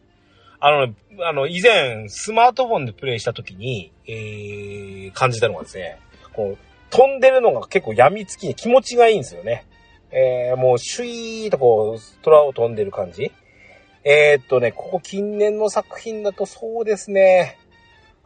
[0.60, 0.94] あの、
[1.26, 6.00] あの、以前、スマートフォンでプレイした時に、えー、感じたのがですね、
[6.34, 6.58] こう、
[6.90, 9.66] 飛んでるのが結構病みつきに気持ちがいいんですよね。
[10.12, 13.32] えー、もう、シュイーとこう、空を飛んでる感じ。
[14.04, 17.58] えー、っとね、ここ近年の作品だとそうですね、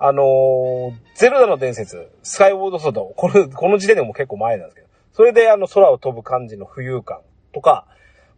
[0.04, 7.20] あのー、ゼルダの伝説、スカイウォードソード、これ、この時点でも結構前なんですけど、それであの空を飛ぶ感じの浮遊感
[7.54, 7.86] とか、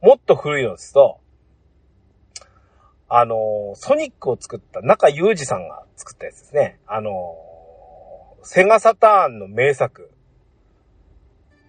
[0.01, 1.21] もっと古いのですと、
[3.07, 3.37] あの、
[3.75, 6.79] ソニックを作った中裕二さんが作ったやつですね。
[6.85, 7.37] あの、
[8.43, 10.11] セガサターンの名作、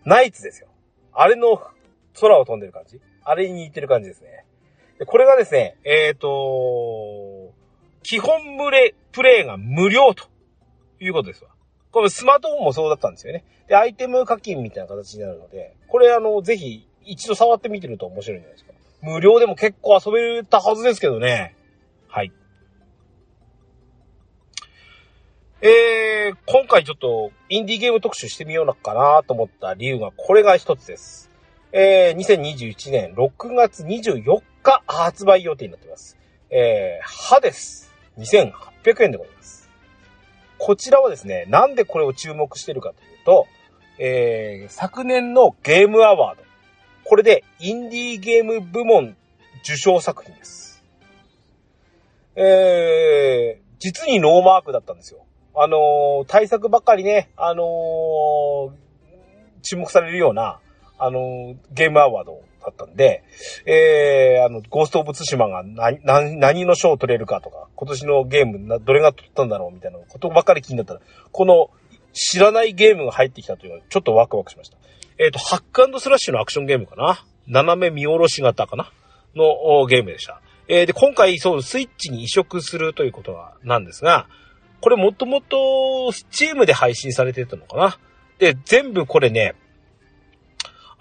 [0.05, 0.67] ナイツですよ。
[1.13, 1.63] あれの
[2.21, 4.45] 空を飛んでる感じあれに似てる感じですね。
[4.99, 7.53] でこれがですね、えっ、と、
[8.03, 10.25] 基本プレイ、プレイが無料と
[11.01, 11.51] いうことですわ。
[11.93, 13.45] これスマートフォンもそうだったんですよね。
[13.69, 18.73] で、アイテム課金みたいな形になるので、これあの、ぜひ一度触ってみてると面白いんじゃないですか。
[19.03, 21.55] 無料でも結構遊べたはずですけどね。
[22.09, 22.33] はい。
[25.63, 31.31] えー、今回ちょっとインディーゲーム特集してみようかなと思った理由がこれが一つです。
[31.71, 36.19] えー、2021年6月24日発売予定になってます。
[36.51, 37.95] えー、歯です。
[38.19, 39.71] 2008 2800円でございます。
[40.59, 43.47] こちらはですね、なんでこれを注目してるかというと、
[43.99, 46.45] えー、昨年のゲームアワード。
[47.05, 49.17] これでインディーゲーム部門
[49.63, 50.83] 受賞作品です。
[52.37, 55.25] えー、実にノーマークだったんですよ。
[55.57, 58.71] あのー対策ばっかりね、あのー
[59.63, 60.61] 注目されるような、
[60.99, 63.25] あのゲームアワードだったんで、
[63.67, 71.01] えー、あの、ゴースト・オブ・ツシマが何、何の賞を取れるかとか、今年のゲーム、どれが取ったんだろうみたいなことばっかり気になったら、
[71.33, 71.71] この
[72.13, 74.79] 知らないゲームが入ってきたというのは、ちょっとワクワクしました。
[75.19, 77.25] えっ、と、ハックスラッシュのアクションゲームかな？
[77.47, 78.91] 斜め見下ろし型かな？
[79.37, 80.41] のゲームでした。
[80.69, 84.27] えーで、今回、そう、スイッチに移植するということはなんですが、
[84.81, 87.99] これもともと、スチームで配信されてたのかな？
[88.39, 89.55] で、全部これね、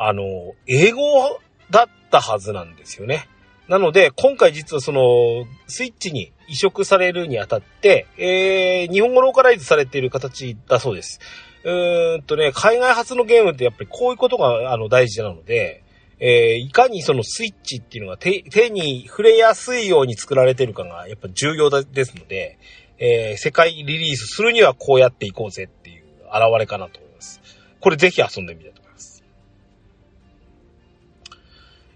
[0.06, 1.39] あの、英語
[1.70, 3.28] だったはずなんですよね。
[3.70, 11.20] なので、今回実はその、スイッチに移植されるにあたって、えー、日本語ローカライズされている形だそうです。
[11.63, 15.84] うーんとね、海外発のゲームってやっぱりこういうことがあの大事なので、
[16.20, 22.60] えー、いかにそのスイッチっていうのが手に触れやすいように作られてるかがやっぱ重要ですので、
[22.98, 27.42] えー、世界リリースするにはこうやっていこうぜっていう現れかなと思います。
[27.80, 28.72] これぜひ遊んでみた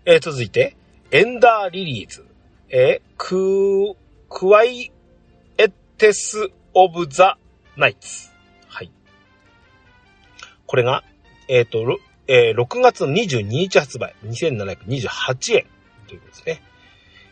[0.10, 0.78] えー、続いて、
[1.12, 2.26] エンダーリリーズ、
[2.70, 3.93] えー、ク、
[4.30, 4.93] クワイ
[5.58, 7.38] エッテス・オブ・ザ・
[7.76, 8.30] ナイツ。
[8.70, 8.91] はい。
[10.65, 11.04] これが、
[11.50, 15.65] えっ、と、えー6月22日発売、2728円
[16.08, 16.62] ということですね。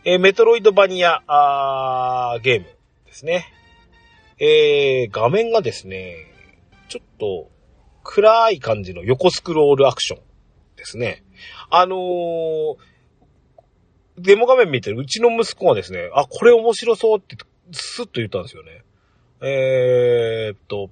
[0.04, 2.66] えーメトロイドバニアあーゲーム
[3.06, 3.46] ですね。
[4.38, 6.18] えー画面がですね、
[6.90, 7.50] ちょっと
[8.04, 10.20] 暗い感じの横スクロールアクション
[10.76, 11.25] ですね。
[11.69, 12.76] あのー
[14.17, 17.36] デモ画面見てるうちの息子がですね、あ、これ面白そうって
[17.71, 18.84] スッと言ったんですよね。
[19.41, 20.89] えーっと、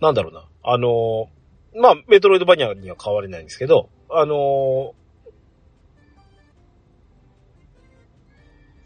[0.00, 0.48] なんだろうな。
[0.62, 4.92] あのーまあ、メトロイドバニアには変われないんですけど、あのー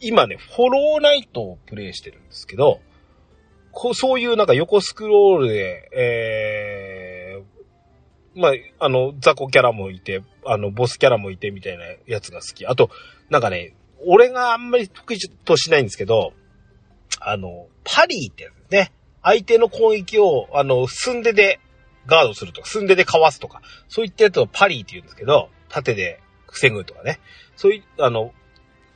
[0.02, 2.80] 今ね、フォローナイトをプレイしてるんですけど、
[3.70, 6.89] こうそういうなんか横スクロールで、えー、
[8.40, 12.66] まあ、あの、雑魚キャラもいて、あの、ボスキャラもいてみたいなやつが好き。
[12.66, 12.90] あと、
[13.28, 13.74] なんかね、
[14.06, 16.32] 俺があんまり得意としないんですけど、
[17.20, 18.92] あの、パリーってやつですね。
[19.22, 21.60] 相手の攻撃を、あの、寸んでで
[22.06, 27.20] ガードするとか、寸んででかわすとか、そういったやつをパリーって言うんですけど、縦で防ぐとかね。
[27.56, 28.32] そういう、あの、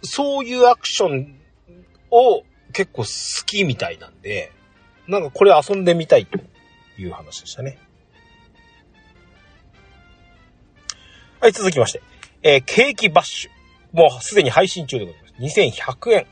[0.03, 1.39] そういうアクション
[2.11, 4.53] を結構好きみたいなんで、
[5.07, 6.39] なんかこれ遊んでみたいと
[6.99, 7.79] いう話でしたね。
[11.45, 12.01] はい、続きまして。
[12.43, 13.51] えーケーキバッシュ。
[13.93, 15.61] もうすでに配信中でございます。
[15.61, 16.27] 2100円。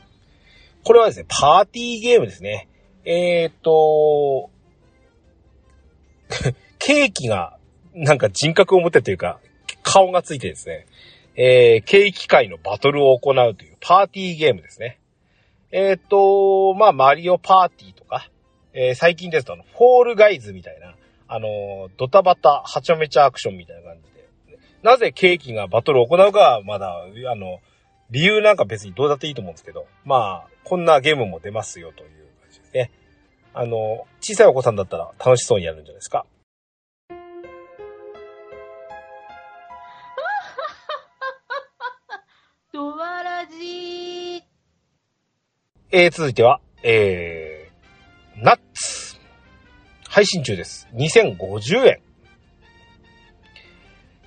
[0.83, 2.67] これはですね、パーティーゲームですね。
[3.05, 4.49] えーっと、
[6.79, 7.59] ケーキが、
[7.93, 9.39] なんか人格を持ってというか、
[9.83, 10.87] 顔がついてですね、
[11.35, 14.99] えー、ケーキ界のバトルを行うというパーティーゲームですね。
[15.71, 18.31] えーっと、まあ、マリオパーティーとか、
[18.73, 20.95] えー最近ですとあの、フォールガイズみたいな、
[21.27, 24.12] あのドタバタ、はちゃめちゃアクションみたいな感じ、
[24.83, 26.93] なぜケーキがバトルを行うかはまだ、
[27.31, 27.59] あの、
[28.11, 32.09] 理由なんか別にどうだっていいと思うんですけど、まあ、こんなゲームも出ますよという
[32.41, 32.91] 感じですね。
[33.53, 36.25] あの、小さいお子さんだったら楽しそうにやるんじゃないですか。
[42.73, 44.41] ドワラジー。
[45.91, 49.15] えー、続いては、えー、ナッツ。
[50.09, 50.89] 配信中です。
[50.93, 52.01] 2050円。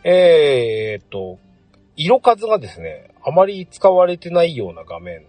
[0.09, 1.41] えーっと、
[1.97, 5.27] 色数がですね、あまり使われてないような画面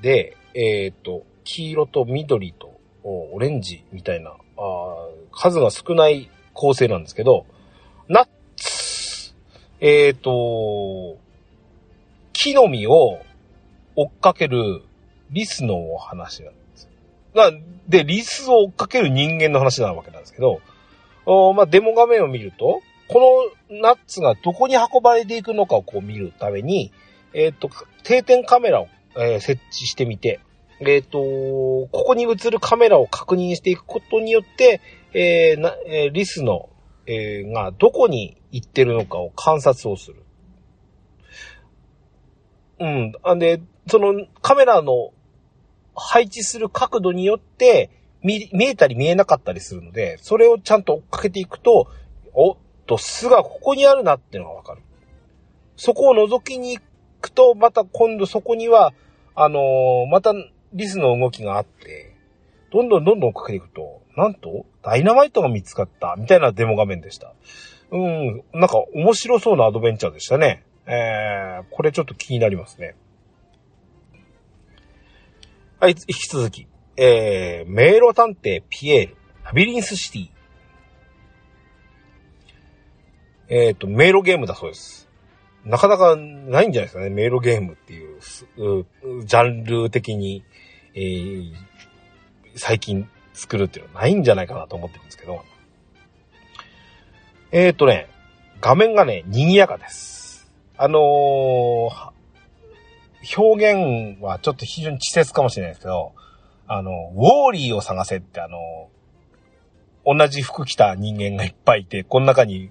[0.00, 4.34] で、えーっと、黄色と緑とオレンジみたいな、あ
[5.32, 7.44] 数が少ない構成なんですけど、
[8.08, 9.34] ナッツ。
[9.80, 11.18] えーっと、
[12.32, 13.20] 木の実を
[13.96, 14.82] 追っかける
[15.30, 16.88] リスのお話なんです。
[17.86, 20.62] で、リスを追っかける人間の話なわけなんですけど、
[21.26, 22.80] おまあ、デモ画面を見ると、
[23.12, 26.92] このナッツがどこに運ばれていくのかをこう見るために、
[27.34, 27.68] えっ、と、
[28.04, 30.38] 定点カメラを、えー設置してみて、
[30.78, 34.80] えっ、と、ここに映るカメラを確認していくことによって、
[35.12, 36.70] えーなえーリスの、
[37.06, 40.22] えーがどこに行ってるのかを観察をする。
[42.78, 43.12] うん。
[43.24, 45.10] あんで、そのカメラの
[45.96, 47.90] 配置する角度によって
[48.22, 51.88] 見、見えたり見えなかったりするので、それをちゃんと追っかけていくと、
[52.32, 52.56] お
[52.90, 54.82] と、巣がここにあるなっていうのがわかる。
[55.76, 56.84] そこを覗きに行
[57.20, 58.92] くと、また今度そこには、
[59.36, 60.34] あのーまた
[60.72, 62.16] リスの動きがあって、
[62.72, 67.32] どんどんどんどん追っかけていくと、なんと、ダイナマイトが見つかった、みたいなデモ画面でした。
[67.92, 70.64] うん、なんか面白そうなアドベンチャーでしたね。
[70.86, 72.96] えー、これちょっと気になりますね。
[75.78, 76.66] はい、引き続き。
[76.96, 80.39] えー、迷路探偵ピエール、ラビリンスシティ。
[83.50, 85.08] えっ、と、迷路ゲームだそうです。
[85.64, 88.20] なかなかないんじゃないですかね、迷路ゲームっていう、
[89.24, 90.44] ジャンル的に、
[90.94, 91.52] えー
[92.56, 95.44] 最近作るっていうのはないんじゃないかなと思ってるんですけど。
[97.52, 98.08] えっ、とね、
[98.60, 100.50] 画面がね、賑やかです。
[100.76, 102.10] あのー
[103.36, 106.14] 表現はちょっと非常に稚拙かもしれないですけど、
[106.66, 108.88] あの、ウォーリーを探せってあの、
[110.06, 112.70] 同じ服着た人間がいっぱいいて、この中に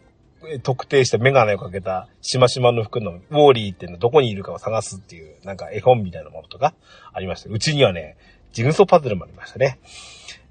[0.64, 6.74] 特定してメガネをかけたしましまの服のウォーリーっていうのはどこにいるかを探すっていう、なんか絵本みたいなものとか
[7.14, 7.50] ありました。
[7.50, 8.18] うちにはね、
[8.54, 9.80] ジグソーパズルもありましたね。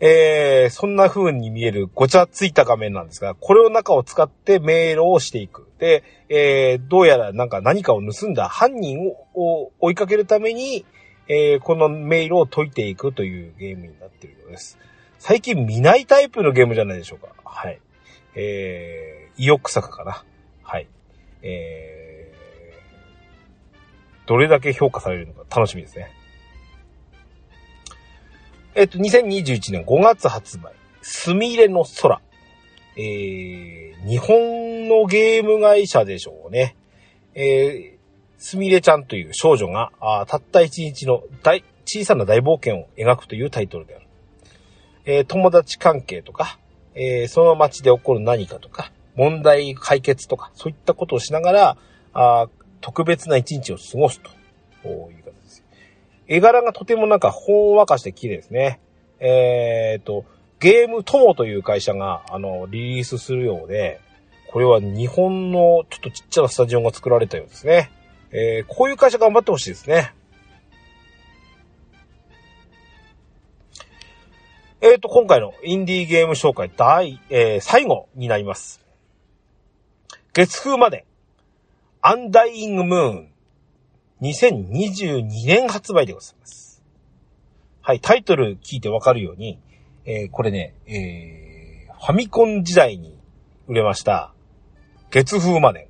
[0.01, 5.67] えー、そんな風に見えるごちゃついた画面なんですが、これを中を使って迷路をしていく。
[5.79, 10.85] で、えー、どうやらなんか何かを盗んだ犯人をを追いかけるために、
[11.29, 14.79] えー、この迷路を解いていくというゲームになっているようです。
[15.19, 17.29] 最近見ないタイプのゲームじゃないでしょうか。
[17.45, 17.81] はい。
[18.35, 20.25] えー、イオックサカかな。
[20.63, 20.89] はい。
[21.43, 26.13] えー、どれだけ評価されるのか楽しみですね。
[28.75, 30.73] えっと、2021年5月発売。
[31.03, 32.21] すみれの空。
[32.97, 36.77] えー、日本のゲーム会社でしょうね。
[37.35, 37.99] えー、
[38.39, 44.07] すみれちゃんという少女が、あたった一日の大、小さな大冒険を描くというタイトルである。
[45.07, 46.59] えー友達関係とか、
[46.95, 51.77] えーその街で起こる何かとか、問題解決とか、そういったことをしながら、
[52.15, 52.49] あ
[52.81, 54.31] 特別な一日を過ごすと
[54.89, 55.65] いう形です。
[56.29, 58.81] 絵柄がとてもなんかほんわかして綺麗ですね。
[59.19, 60.25] えーと、
[60.61, 64.01] ゲームトモという会社が、あの、リリースするようで、
[64.53, 67.91] これは日本のちょっとちっちゃなスタジオが作られたようですね。
[68.31, 70.15] えーこういう会社頑張ってほしいですね。
[74.81, 78.88] えーと、今回のインディーゲーム紹介第、えー最後になります。
[80.33, 81.07] 月風まで、
[82.01, 83.33] アンダイイングムーン、
[84.21, 86.83] 2022年発売でございます。
[87.81, 89.59] はい、タイトル聞いてわかるように、
[90.05, 93.19] えーこれね、えーファミコン時代に
[93.67, 94.33] 売れました、
[95.11, 95.89] 月風まで。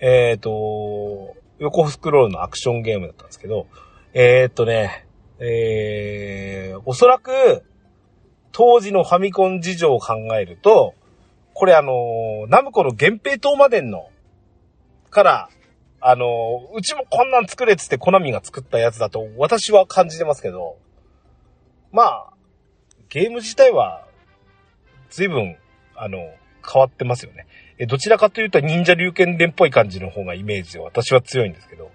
[0.00, 3.66] えっ、と、横スクロールのアクションゲームだったんですけど、
[4.14, 5.06] えーっとね、
[5.40, 7.64] えー、おそらく、
[8.52, 10.94] 当時のファミコン事情を考えると、
[11.58, 14.10] これあの、ナムコの源平島までの、
[15.10, 15.48] から、
[16.00, 20.76] あの、うちもこんなん作れっつってコナミが作ったやつだと私は感じてますけど、
[21.90, 22.32] まあ、
[23.08, 24.06] ゲーム自体は、
[25.10, 25.56] 随分、
[25.96, 26.18] あの、
[26.64, 27.48] 変わってますよね。
[27.76, 31.90] え、どちらかというと忍者龍剣伝っぽい感じの方がイメージで私は強いんですけど、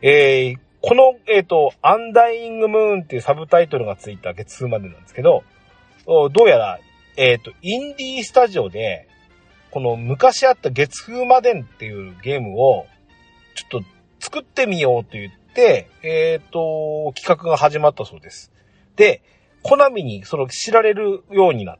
[0.00, 5.42] えー、この、えっ、と、アンダイングムーンっていうサブタイトルがついた月数までなんですけど、
[6.06, 6.78] どうやら、
[7.16, 9.08] えっ、と、インディースタジオで、
[9.70, 12.86] この昔あった月風までっていうゲームを、
[13.54, 13.88] ちょっと
[14.20, 18.52] 作ってみようと言って、えっ、と、企画が始まったそうです。
[18.96, 19.22] で、
[19.62, 21.78] コナミにその知られるようになっ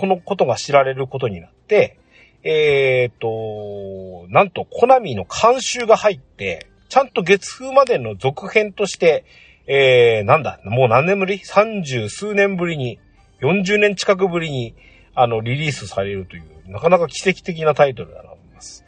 [0.00, 1.98] このことが知られることになって、
[2.42, 9.26] えっ、と、なんとコナミの監修が入って、ちゃんと月風までの続編として、
[9.66, 12.98] えー、なんだ、もう何年ぶり ?30 数年ぶりに、
[13.40, 14.74] 40年近くぶりに、
[15.14, 18.84] あの、リリースされるという、なかなか奇跡的なタイトルだなと思います。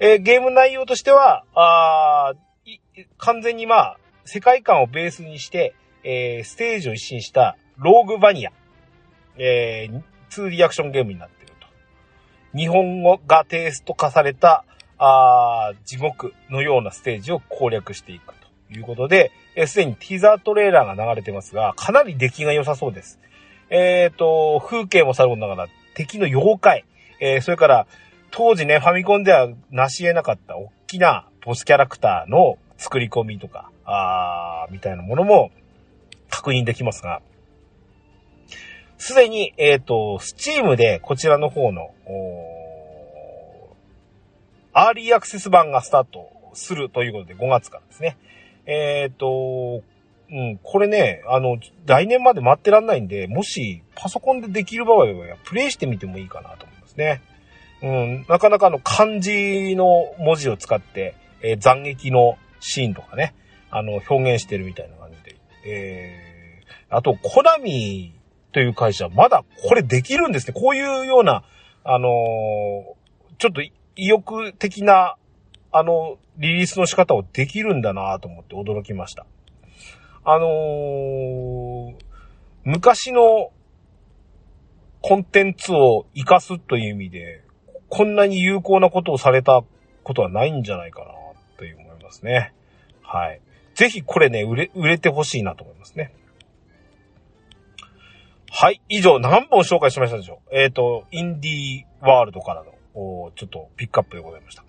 [0.00, 2.34] えーゲーム内容としては、あ
[3.18, 8.52] 完全にまあ、世界観をベースにして、えーステージを一新したローグバニア、
[9.36, 11.68] えー 2D アクションゲームになっていると。
[12.56, 14.64] 日本語がテイスト化された、
[14.98, 18.34] あ地獄のようなステージを攻略していく
[18.68, 23.20] ということで、えすでにティザートレーラーが流れてますが、かなり出来が良さそうです。
[23.76, 26.84] えっ、と、風景もさることながら、敵の妖怪、
[27.18, 27.86] えーそれから、
[28.30, 35.50] 当時ね、ファミコンでは成し得なかった大きなボスキャラクターの作り込みとか、あーみたいなものも
[36.30, 37.20] 確認できますが、
[38.96, 41.90] すでに、えっ、と、スチームでこちらの方の、
[44.72, 48.18] アーリーアクセス版がスタートするということで5月からですね。
[48.66, 49.82] えっ、と、
[50.30, 57.22] うん、これね、あの、来年まで待ってらんないんで、もしパソコンでできる場合はプレイしてみてもいいかなと思いますね。
[57.82, 63.34] うん、なかなかの漢字の文字を使って、えー、斬撃のシーンとかね、
[63.70, 65.36] あの、表現してるみたいな感じで。
[65.66, 68.14] えー、あと、コナミ
[68.52, 70.54] という会社、まだこれできるんですね。
[70.54, 71.44] こういうような、
[71.84, 72.10] あのー、
[73.36, 75.16] ちょっと意欲的な、
[75.70, 79.26] あの、リリースの仕方をできるんだなと思って驚きました。
[80.26, 81.94] あのー、
[82.64, 83.52] 昔の
[85.02, 87.42] コンテンツを活かすという意味で、
[87.90, 89.62] こんなに有効なことをされた
[90.02, 91.08] ことはないんじゃないかな、
[91.58, 92.54] という思いますね。
[93.02, 93.40] はい。
[93.74, 96.14] ぜひこれね、売れ、売れてほしいなと思いますね。
[98.50, 98.80] はい。
[98.88, 100.56] 以上、何本紹介しましたでしょう？
[100.56, 102.72] えっ、ー、と、インディーワールドからの、
[103.34, 104.64] ちょっとピックアップでございました。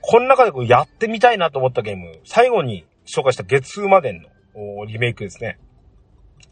[0.00, 5.58] この中でこうやってみたいなと思ったゲーム、最後に紹介した月風魔伝のリメイクですね。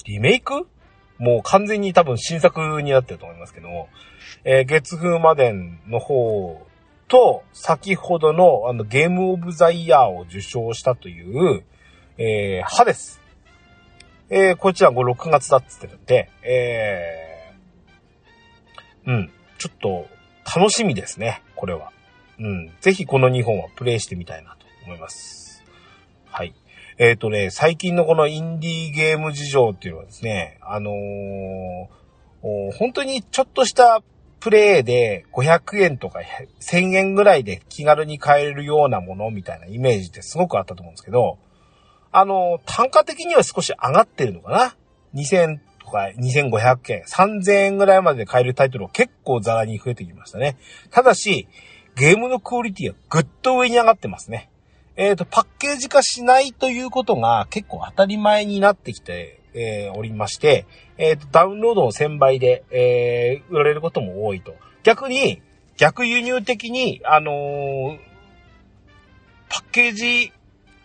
[0.04, 0.66] リメイク？
[1.18, 3.88] もう完全に多分新作になってると思いますけども、
[4.44, 6.66] えー、月風魔伝の方
[7.08, 11.64] と、先ほどのあのゲームオブザイヤーを受賞したという、
[12.18, 13.20] えー、歯です。
[14.28, 20.06] えー、こちらも6月だっつってるんで、えー、うん、ちょっと
[20.58, 21.92] 楽しみですね、これは。
[22.38, 25.45] うん、ぜひこの2本はプレイしてみたいなと思います。
[26.36, 26.54] はい。
[26.98, 34.02] えっ、ー、とね、最近のこのインディーゲーム事情っていうのはですね、あのー、本当にちょっとした
[34.38, 36.20] プレイで500円とか
[36.60, 41.38] 1000円ぐらいで気軽に買えるようなものみたいなイメージってすごくあったと思うんですけど、
[42.12, 44.76] あのー、単価的には少し上がってるのかな
[45.14, 50.58] ?2000 とか2500円、3000円ぐらいまでで買えるタイトルを結構ザラに増えてきましたね。
[50.90, 51.48] ただし、
[51.96, 54.50] ゲームのクオリティはぐっと上に上がってますね。
[54.96, 60.66] えっ、ー、と、パッケージ化しないということが結構当たり前になってきて、えー、おりまして、
[60.96, 64.54] えっ、ー、と、ダウンロードの1000倍で、えー、売られることも多いと。
[64.82, 65.42] 逆に、
[65.76, 67.98] 逆輸入的に、あの、
[69.50, 70.32] パッケージ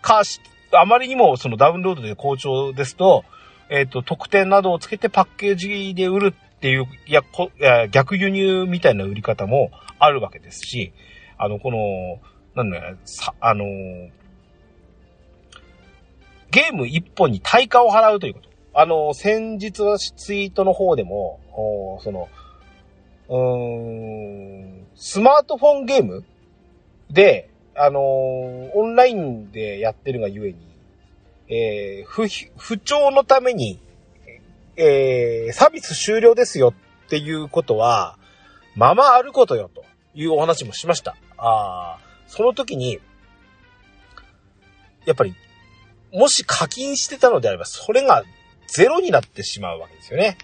[0.01, 0.41] 化し、
[0.73, 3.23] あまりにもそのダウンロードで好調ですと、
[3.69, 7.49] えっ、と、特典などをつけてパッケージで売るっていう、いや、こ
[7.91, 10.91] 逆輸入みたいな売り方もあるわけですし、
[11.37, 12.19] あの、この、
[12.55, 14.09] なんだよ、さ、あのー、
[16.51, 18.49] ゲーム一本に対価を払うということ。
[18.73, 22.29] あのー、先日のツイートの方でも、おその、
[23.29, 26.25] うーん、スマートフォンゲーム
[27.09, 30.71] で、あのー、オンラインでやってるがゆえに、
[31.47, 32.27] えー、不、
[32.57, 33.79] 不調のために、
[34.75, 36.73] えー、サービス終了ですよ
[37.05, 38.17] っていうことは、
[38.75, 39.83] ままあることよと
[40.13, 41.15] いうお話もしました。
[41.37, 42.99] ああ、その時に、
[45.05, 45.35] やっぱり、
[46.13, 48.23] もし課金してたのであれば、それが
[48.67, 50.37] ゼロになってしまうわけですよね。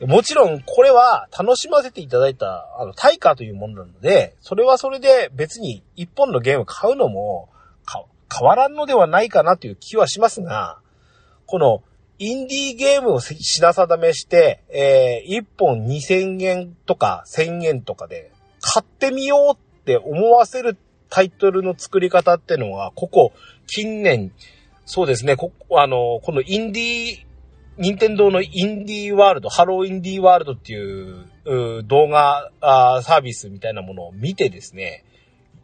[0.00, 7.48] もちろん、これは楽しませていただいた、あの、対価というものなので、それはそれで別に一本のゲーム買うのも、
[8.36, 10.80] 変わらんのではないかなという気はしますが、
[11.46, 11.84] この、
[12.18, 20.76] インディーゲームを品定めして、えー、1本2000円とか1000円とかで買ってみようって思わせる
[21.10, 23.32] タイトルの作り方ってのは、ここ、
[23.66, 24.32] 近年、
[24.84, 27.28] そうですね、こ、あの、このインディー、
[27.78, 35.04] 任天堂のインディーワールド、ハローインディーワールドっていうう動画あサービスみたいなものを見てですね、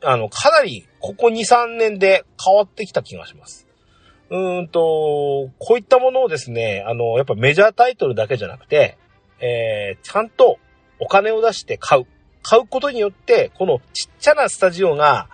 [0.03, 3.67] あの、かなりここ2、3年で変わってきた気がします。
[4.31, 8.97] うーんと、こういったものをですね、あの、やっぱメジャータイトルだけじゃなくて、
[9.41, 10.59] えー、ちゃんと
[11.01, 12.07] お金を出して買う。
[12.43, 15.29] 買うことによって、このちっちゃなスタジオが、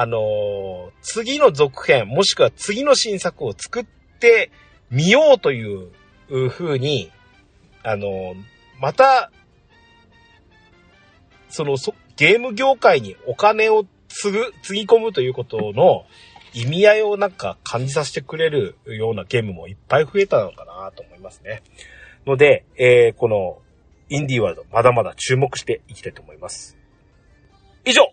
[0.00, 3.84] あの、次の続編、もしくは次の新作を作っ
[4.20, 4.52] て
[4.92, 5.90] みようという
[6.50, 7.10] 風に、
[7.82, 8.36] あの、
[8.80, 9.32] また、
[11.48, 16.06] そのそ、ゲーム業界にお金をつぐ、つぎ込むということの
[16.54, 21.64] 意味合いをなんか感じさせてくれるようなゲームもいっぱい増えたのかなと思いますね。
[22.24, 23.58] ので、えー、この
[24.10, 26.78] インディーワールド、まだまだ注目していきたいと思います。
[27.84, 28.12] 以上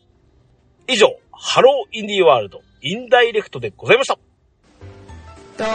[0.88, 4.18] 以上、ハローインディーワールド、インダイレクトでございました。
[5.58, 5.66] 友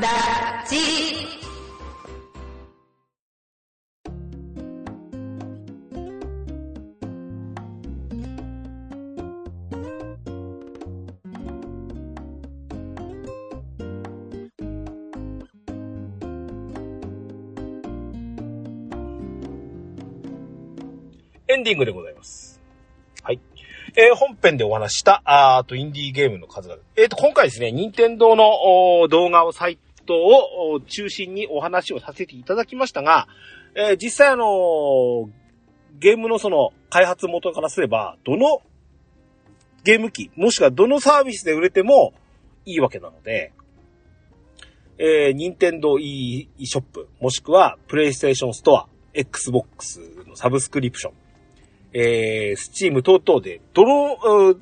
[0.00, 0.76] 達。
[21.48, 22.45] エンディングでございます。
[23.98, 26.82] えー本編でお話した、あとインディーゲームの数々。
[26.96, 33.26] えっ、と、今回ですね、任天堂の動画をサイトを中心にお話をさせていただきましたが、
[33.74, 35.30] えー実際あの
[35.98, 38.60] ゲームのその開発元からすれば、どの
[39.82, 42.12] ゲーム機、もしくはどのサービスで売れても
[42.66, 43.54] いいわけなので、
[44.98, 51.14] えー、任天堂 e ショップ、もしくはプレイステーションストア、Xbox のサブスクリプション、
[51.98, 54.54] えー、スチーム等々で、どの、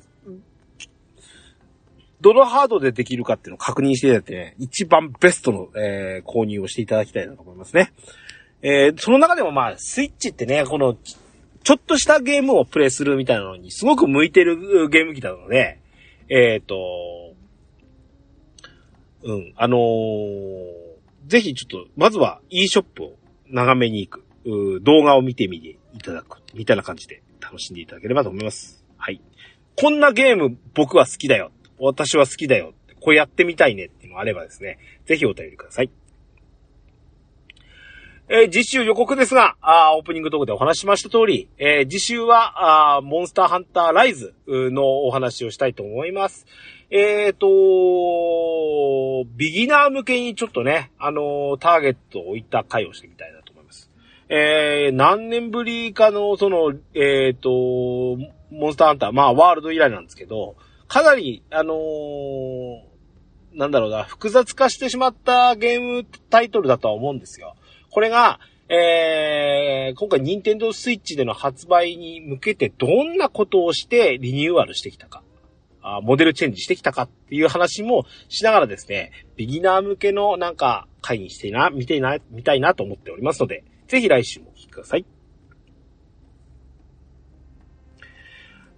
[2.21, 7.91] どのハードでできるかっていうのを確認していただいてね、一番ベストの、えー購入をしていただきたいなと思いますね。
[8.61, 15.79] えーその中でもまあ、スイッチってね、この、ちょっとしたゲームをプレイするみたいなのにすごく向いてるゲーム機なので、
[16.29, 17.33] えっ、と、
[19.23, 20.95] うん、あのー
[21.27, 23.13] ぜひちょっと、まずは e ショップを
[23.49, 24.23] 眺めに行く、
[24.81, 28.85] 動画を見てみていただく、みたいな感じで楽しんでいただければと思います。
[28.97, 29.21] はい。
[29.77, 31.51] こんなゲーム僕は好きだよ。
[31.79, 32.73] 私は好きだよ。
[33.01, 35.91] これやってみたいねっていうのがあればですね、ぜひお便りください。
[38.27, 46.47] えー次週予告ですが、あーオープニングトークでお話しました通り、えー次週は、あモンスターハンターライズのお話をしたいと思います。
[46.89, 47.45] えっ、と、
[49.35, 53.44] ビギナー向けにちょっとね、あのーターゲットを置いた回をしてみたいなと。
[54.29, 57.49] えー、何年ぶりかの、その、えっ、と、
[58.51, 60.55] モンスターハンター、まあ、ワールド以来なんですけど、
[60.87, 62.95] かなり、あのー
[63.55, 67.55] なんだろうな、複雑化してしまったゲームタイトルだとは思うんですよ。
[67.89, 75.23] これが、えー、今回任天堂スイッチでの発売に向けてどんなことをしてリニューアルしてきたか。
[75.87, 85.05] あモデルチェンジしてきたかっていう話もしながらですね、ビギナー向けのなんか会にしてな、見てな、見たいなと思っておりますので、ぜひ来週もお聞きください。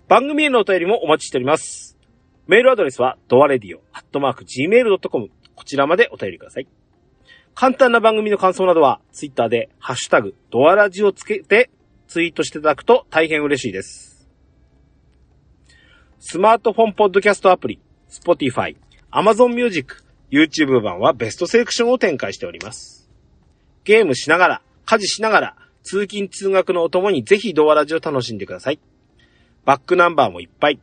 [0.07, 1.97] 番組へのお便りもお待ちしております。
[2.47, 6.67] メールアドレスは、ドアレディオ、アットマーク、gmail.com、こちらまでお便りください。
[7.53, 11.69] 簡単な番組の感想などは、ツイッターで、ハッシュタグ、ドアラジをつけて、
[12.07, 14.29] ツイートしていただくと大変嬉しいです。
[16.19, 18.77] スマートフォンポッドキャストアプリ、Spotify、
[19.11, 23.09] Amazon Music、YouTube 版はベストセレクションを展開しております。
[23.83, 28.79] ゲームしながら、家事しながら、通勤通学のお供にぜひドアラジを楽しんでください。
[29.65, 30.79] バックナンバーもいっぱい。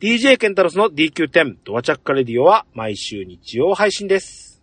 [0.00, 4.62] DJ ケンタロスの DQ10 ドアチャッカレディオは毎週日曜配信です。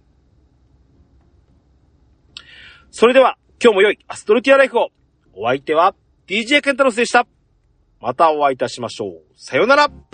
[2.89, 4.89] それでは、今日も良いアストルティアライフを。
[5.35, 5.93] お相手は
[6.25, 7.27] DJ ケンタロスでした。
[7.99, 9.21] またお会いいたしましょう。
[9.35, 10.06] さようなら。